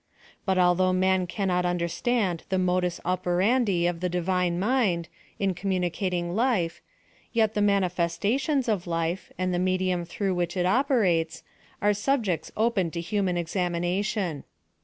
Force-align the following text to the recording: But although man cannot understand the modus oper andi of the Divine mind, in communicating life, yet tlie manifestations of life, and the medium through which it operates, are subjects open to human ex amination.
But 0.47 0.57
although 0.57 0.93
man 0.93 1.27
cannot 1.27 1.63
understand 1.63 2.41
the 2.49 2.57
modus 2.57 2.99
oper 3.05 3.37
andi 3.39 3.87
of 3.87 3.99
the 3.99 4.09
Divine 4.09 4.57
mind, 4.57 5.07
in 5.37 5.53
communicating 5.53 6.35
life, 6.35 6.81
yet 7.33 7.53
tlie 7.53 7.61
manifestations 7.61 8.67
of 8.67 8.87
life, 8.87 9.31
and 9.37 9.53
the 9.53 9.59
medium 9.59 10.03
through 10.05 10.33
which 10.33 10.57
it 10.57 10.65
operates, 10.65 11.43
are 11.83 11.93
subjects 11.93 12.51
open 12.57 12.89
to 12.89 12.99
human 12.99 13.37
ex 13.37 13.53
amination. 13.53 14.41